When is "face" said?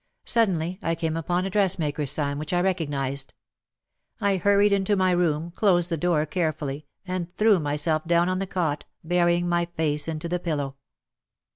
9.77-10.07